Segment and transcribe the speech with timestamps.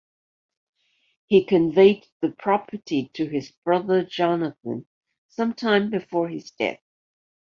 [1.27, 4.87] He conveyed the property to his brother Jonathan
[5.29, 6.81] some time before his death.